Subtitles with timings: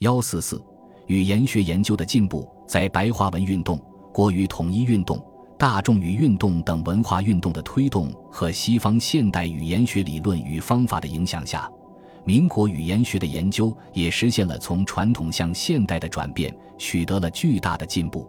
[0.00, 0.58] 幺四四，
[1.08, 3.78] 语言学研究的进步，在白话文运动、
[4.14, 5.22] 国语统一运动、
[5.58, 11.70] 大众语运动等文化运动的推动和西方现代语言学理论与方法的影响下，
[12.24, 18.26] 民国语言学的研究也实现了从传统向现代的转变，取得了巨大的进步。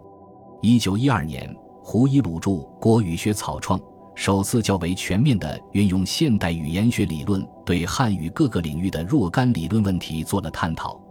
[0.60, 3.80] 一九一二年，胡一鲁著《国语学草创》，
[4.14, 11.01] 首次较为全面地运用现代语言学理论，对汉语各个领域的若干理论问题做了探讨。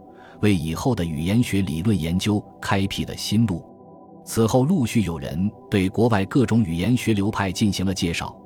[0.42, 3.64] 为以后的语言学理论研究开辟了新路。
[4.24, 8.36] 此后，陆续有人对国外各种语言学流派进行了介绍，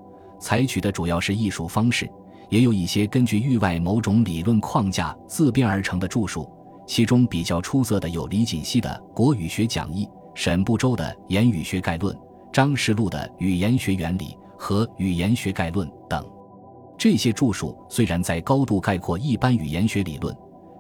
[0.41, 2.09] 采取的主要是艺术方式，
[2.49, 6.51] 也有一些根据域外某种理论框架自编而成的著述。
[6.87, 12.15] 其中比较出色的有李锦熙的《国语学讲义》、沈不周的《言语学概论》、
[12.53, 14.25] 张士禄的《语言学原理》
[14.57, 16.25] 和《语言学概论》等。
[16.97, 20.35] 这些著述虽然在高度概括一般语言学理论。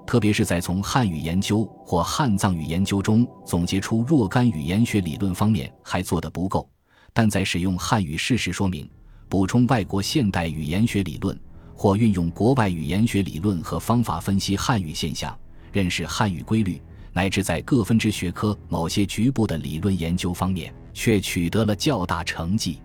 [0.06, 6.68] 特别是在从汉语研究或汉藏语研究中总结出若干语言学理论方面还做得不够，
[7.13, 8.88] 但在使用汉语事实说明、
[9.29, 11.37] 补充外国现代语言学理论
[11.74, 15.37] 或运用国外语言学理论和方法分析汉语现象、
[15.73, 16.80] 认识汉语规律，
[17.13, 22.79] 乃至在各分支学科某些局部的理论研究方面，却取得了较大成绩。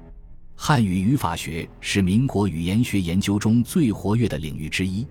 [0.55, 5.05] 汉语语法学是民国语言学研究中最活跃的领域之一。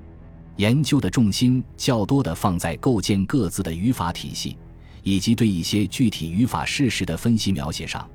[0.61, 4.59] 研究的重心较多地放在构建各自的语法体系，
[5.03, 8.07] 以及对一些具体语法事实的分析描写上，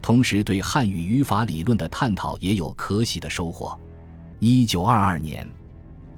[0.00, 3.76] 同时对汉语语法理论的探讨也有可喜的收获。
[4.38, 5.44] 一九二二年，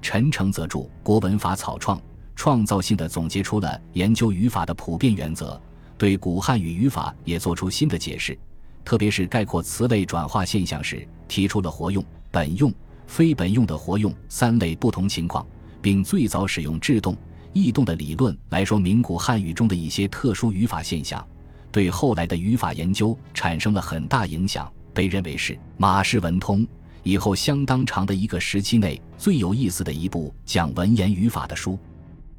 [0.03, 1.97] 陈诚则著《国文法草创》，
[2.37, 5.59] 创造性地总结出了研究语法的普遍原则，
[5.97, 8.39] 对古汉语语法也做出新的解释，
[8.85, 12.71] 特别是概括词类转化现象时，提出了活用、本用、
[13.07, 15.47] 非本用的活用三类不同情况。
[15.83, 17.17] 并最早使用制动、
[17.53, 21.27] 异动的理论来说明古汉语中的一些特殊语法现象，
[21.73, 26.67] 对后来的语法研究产生了很大影响，被认为是马氏文通
[27.03, 31.79] 以后相当长的一个时期内最有意思的一部讲文言语法的书。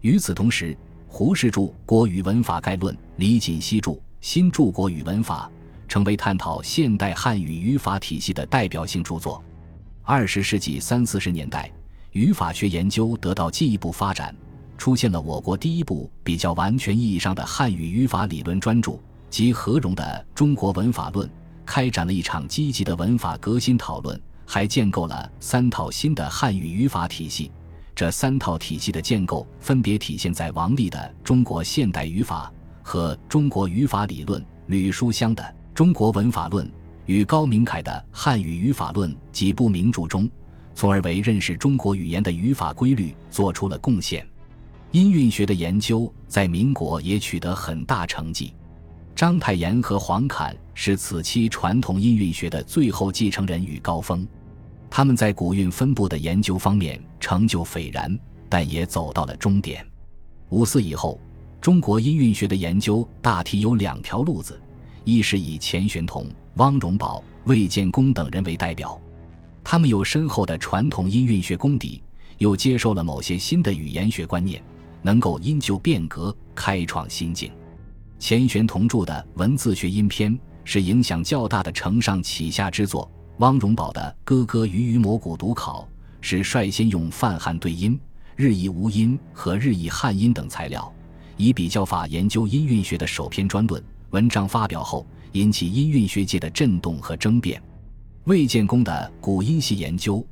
[0.01, 0.77] 与此同时，
[1.07, 5.51] 胡适著《国语文法概论》，李锦熙著《新著国语文法》，
[5.89, 9.43] 成为探讨现代汉语语法体系的代表性著作。
[10.03, 11.71] 二十世纪三四十年代。
[12.11, 14.35] 语法学研究得到进一步发展，
[14.77, 18.99] 出现了我国第一部比较完全意义上的汉语语法理论专著，
[19.29, 20.03] 即何荣的
[20.37, 21.25] 《中国文法论》，
[21.65, 27.49] 开展了一场积极的文法革新讨论，还建构了三套新的汉语语法体系。
[27.95, 32.51] 这三套体系的建构分别体现在王立的《中国现代语法》
[32.85, 35.41] 和《中国语法理论》、吕书香的
[35.73, 36.67] 《中国文法论》
[37.05, 40.29] 与高明凯的《汉语语法论》几部名著中。
[40.73, 44.25] 从而为认识中国语言的语法规律做出了贡献。
[44.91, 48.53] 音韵学的研究在民国也取得很大成绩。
[49.15, 54.27] 章太炎和黄侃是此期传统音韵学的最后继承人与高峰。
[54.89, 58.17] 他们在古韵分布的研究方面成就斐然，
[58.49, 59.85] 但也走到了终点。
[60.49, 61.19] 五四以后，
[61.61, 64.59] 中国音韵学的研究大体有两条路子：
[65.05, 68.99] 一是以钱玄同、汪荣宝、魏建功等人为代表。
[69.63, 72.01] 他们有深厚的传统音韵学功底，
[72.39, 74.61] 又接受了某些新的语言学观念，
[75.01, 77.51] 能够因旧变革，开创新境。
[78.19, 80.33] 钱玄同著的《文字学音篇》
[80.63, 83.09] 是影响较大的承上启下之作。
[83.37, 85.81] 汪荣宝的《歌歌于于蘑菇读考》
[86.21, 87.99] 是率先用泛汉对音、
[88.35, 90.93] 日译无音和日译汉音等材料，
[91.37, 93.83] 以比较法研究音韵学的首篇专论。
[94.11, 97.59] 文章发表后，引起音韵学界的震动和争辩。
[98.25, 100.23] 魏建功的古音系研究，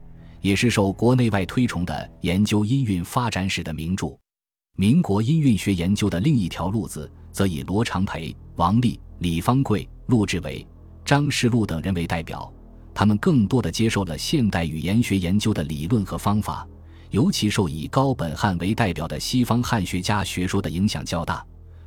[0.41, 4.15] 也是受国内外推崇的研究音韵发展史的名著。
[4.75, 10.63] 民国音韵学研究的另一条路子，则以罗长培、王立、李方贵、陆志伟、
[11.03, 12.51] 张士禄等人为代表。
[12.93, 16.67] 他们更多的接受了现代语言学研究的理论和方法，
[17.09, 21.43] 尤其受以高本汉为代表的西方汉学家学说的影响较大，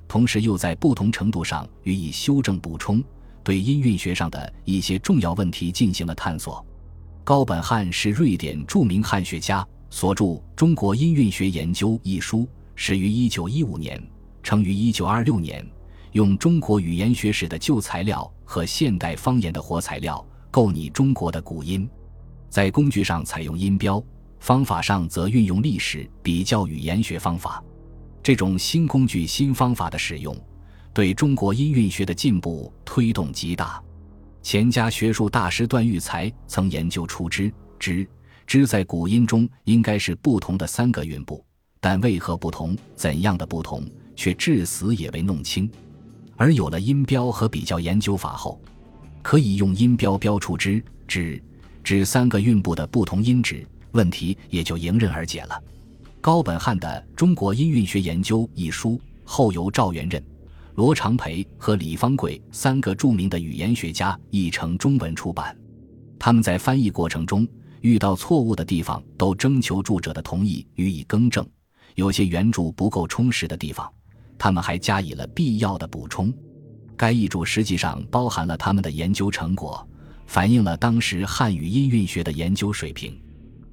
[0.08, 3.00] 同时又在不同程度上予以修正补充。
[3.42, 6.64] 对音韵学上的一些重要问题进行了探索。
[7.24, 10.24] 高本汉是瑞典著名汉学家，所著
[10.56, 14.02] 《中国音韵学研究》一书始于1915年，
[14.42, 15.66] 成于1926年，
[16.12, 21.88] 用中国语言学史的旧材料和现代方言的活材料构拟中国的古音，
[22.48, 24.02] 在工具上采用音标，
[24.40, 27.62] 方法上则运用历史比较语言学方法。
[28.22, 30.36] 这种新工具、新方法的使用。
[30.94, 33.82] 对中国音韵学的进步推动极大。
[34.42, 38.06] 钱家学术大师段玉才曾研究出之之
[38.46, 41.44] 之在古音中应该是不同的三个韵部，
[41.80, 42.76] 但为何不同？
[42.94, 43.84] 怎样的不同？
[44.14, 45.70] 却至死也未弄清。
[46.36, 48.60] 而有了音标和比较研究法后，
[49.22, 51.40] 可以用音标标出之、之、
[51.82, 55.62] 指三个韵部的不同音值，问题也就迎刃而解了。
[56.20, 60.22] 高本汉的《中国音韵学研究》一书后由赵元任、
[60.74, 65.56] 罗长培和李方贵三个著名的语言学家译成中文出版。
[66.18, 67.46] 他们在翻译过程中
[67.80, 71.46] 遇到错误的地方，都征求著者的同意予以更正。
[71.94, 73.92] 有些原著不够充实的地方，
[74.38, 76.32] 他们还加以了必要的补充。
[76.96, 79.86] 该译著实际上包含了他们的研究成果，
[80.26, 83.20] 反映了当时汉语音韵学的研究水平。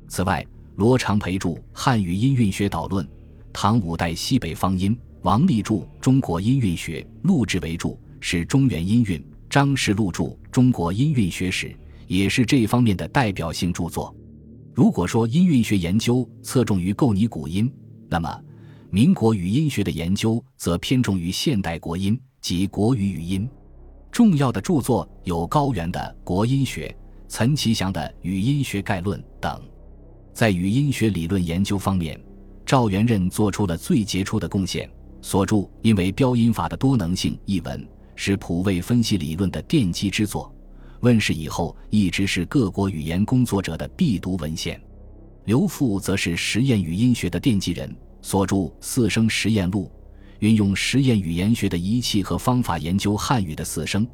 [0.09, 0.45] 此外，
[0.75, 3.05] 罗长培著《汉语音韵学导论》，
[3.53, 4.93] 唐五代西北方音；
[5.23, 7.89] 王立著《中国音韵学》，陆志为著
[8.21, 9.19] 是中原音韵；
[9.49, 11.67] 张氏录著《中国音韵学史》，
[12.07, 14.15] 也是这方面的代表性著作。
[14.73, 17.69] 如果说音韵学研究侧重于构拟古音，
[18.07, 18.41] 那么，
[18.89, 23.47] 民国语音学的研究则偏重于现代国音及国语语音。
[24.13, 26.95] 重要的著作有高原的《国音学》、
[27.31, 29.61] 岑其祥的《语音学概论》等。
[30.33, 32.17] 在语音学理论研究方面，
[32.65, 34.89] 赵元任做出了最杰出的贡献。
[35.21, 40.53] 所著《因为标音法的多能性》一文是普位分析理论的奠基之作，
[41.01, 44.81] 问世以后一直是各国语言工作者的必读文献。
[45.45, 49.85] 刘复则是实验语音学的奠基人，所著《四声实验录》，
[50.39, 54.07] 运用实验语言学的仪器和方法研究汉语的四声，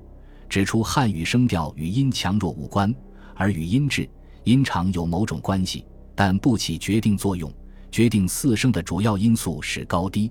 [0.49, 2.93] 指出汉语声调与音强弱无关，
[3.35, 4.09] 而与音质、
[4.43, 5.85] 音长有某种关系，
[6.15, 7.51] 但不起决定作用。
[7.91, 10.29] 决定四声的主要因素是高低。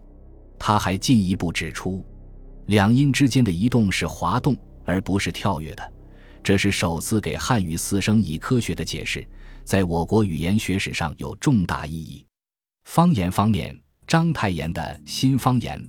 [0.59, 2.05] 他还进一步指出，
[2.67, 5.93] 两音之间的移动是滑动而不是跳跃的，
[6.43, 9.27] 这是首次给汉语四声以科学的解释。
[9.65, 12.25] 在我国语言学史上有重大意义。
[12.85, 13.75] 方言方面，
[14.07, 15.83] 章太炎的新方言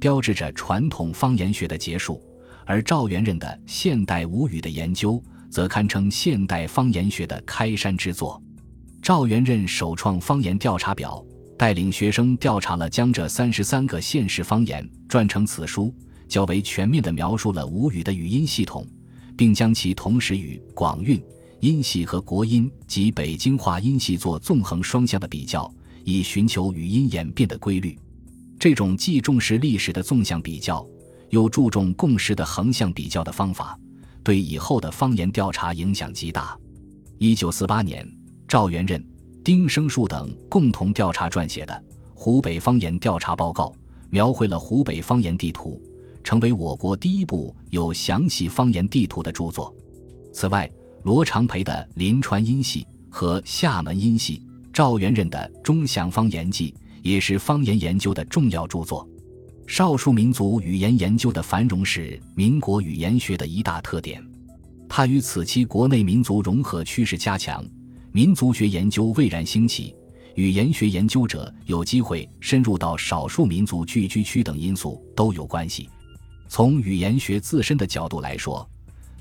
[0.00, 2.22] 标志着传统方言学的结束，
[2.64, 8.42] 而赵元任的现代吴语的研究则堪称现代方言学的开山之作。
[9.02, 11.22] 赵元任首创方言调查表，
[11.58, 15.92] 带领学生调查了江浙三十三个县市方言，撰成此书，
[16.28, 18.86] 较为全面地描述了吴语的语音系统，
[19.36, 21.20] 并将其同时与广韵。
[21.58, 25.68] 音系和国音及北京话音系做纵横双向的比较，
[26.04, 27.98] 以寻求语音演变的规律。
[28.56, 30.86] 这种既重视历史的纵向比较，
[31.30, 33.76] 又注重共识的横向比较的方法，
[34.22, 36.56] 对以后的方言调查影响极大。
[37.18, 38.08] 一九四八年，
[38.46, 39.04] 赵元任、
[39.48, 41.72] 丁生树等共同调查撰写的
[42.14, 43.64] 《湖北方言调查报告》，
[44.10, 45.80] 描绘了湖北方言地图，
[46.22, 49.74] 成为我国第一部有详细方言地图的著作。
[50.34, 50.70] 此外，
[51.02, 56.70] 罗长培的《临川音系》和厦门音系，赵元任的《中祥方言记》
[57.02, 59.08] 也是方言研究的重要著作。
[59.66, 64.22] 少数民族语言研究的繁荣是民国语言学的一大特点。
[64.90, 67.64] 它与此期国内民族融合趋势加强、
[68.12, 69.94] 民族学研究蔚然兴起、
[70.34, 75.88] 语言学研究者有机会深入到少数民族聚居区等因素都有关系。
[76.48, 78.66] 从语言学自身的角度来说，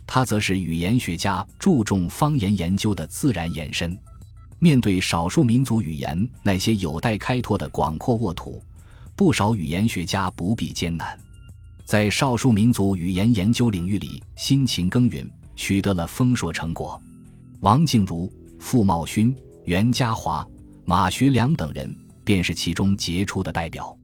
[0.06, 3.98] 它则是语言学家注重方言研究的自然延伸。
[4.60, 8.64] 面对少数民族语言那些有待开拓的广阔沃土，
[9.16, 11.20] 不少语言学家不必艰难，
[11.84, 17.00] 在少数民族语言研究领域里辛勤耕耘，取得了丰硕成果。
[17.60, 19.36] 王静茹、傅茂勋、
[19.66, 20.48] 袁家华、
[20.86, 23.97] 马学良等人便是其中杰出的代表。